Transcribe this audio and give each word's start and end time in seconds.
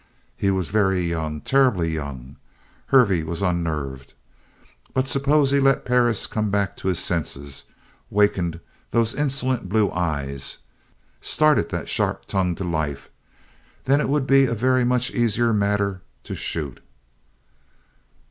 He 0.35 0.49
was 0.49 0.69
very 0.69 1.01
young 1.01 1.41
terribly 1.41 1.91
young. 1.91 2.37
Hervey 2.87 3.21
was 3.21 3.43
unnerved. 3.43 4.15
But 4.95 5.07
suppose 5.07 5.51
he 5.51 5.59
let 5.59 5.85
Perris 5.85 6.25
come 6.25 6.49
back 6.49 6.75
to 6.77 6.87
his 6.87 6.97
senses, 6.97 7.65
wakened 8.09 8.59
those 8.89 9.13
insolent 9.13 9.69
blue 9.69 9.91
eyes, 9.91 10.57
started 11.21 11.69
that 11.69 11.87
sharp 11.87 12.25
tongue 12.25 12.55
to 12.55 12.63
life 12.63 13.11
then 13.83 14.01
it 14.01 14.09
would 14.09 14.25
be 14.25 14.45
a 14.45 14.55
very 14.55 14.83
much 14.83 15.11
easier 15.11 15.53
matter 15.53 16.01
to 16.23 16.33
shoot. 16.33 16.79